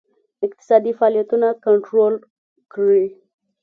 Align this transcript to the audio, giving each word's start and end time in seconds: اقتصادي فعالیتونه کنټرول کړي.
اقتصادي 0.45 0.91
فعالیتونه 0.99 1.47
کنټرول 1.65 2.13
کړي. 2.73 3.05